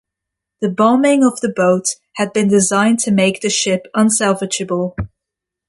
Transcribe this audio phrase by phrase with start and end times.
[0.61, 4.95] The bombing of the boat had been designed to make the ship unsalvageable.